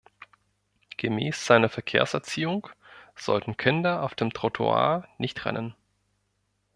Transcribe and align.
Gemäss 0.97 1.45
seiner 1.45 1.69
Verkehrserziehung 1.69 2.69
sollten 3.15 3.55
Kinder 3.55 4.01
auf 4.01 4.15
dem 4.15 4.33
Trottoir 4.33 5.07
nicht 5.19 5.45
rennen. 5.45 5.75